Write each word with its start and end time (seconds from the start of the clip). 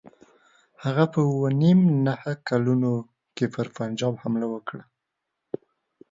هغه 0.83 1.05
په 1.13 1.19
اووه 1.29 1.49
نیم 1.61 1.79
نه 2.05 2.13
کلونو 2.47 2.91
کې 3.35 3.45
پر 3.53 3.67
پنجاب 3.77 4.13
حمله 4.21 4.47
وکړه. 4.49 4.83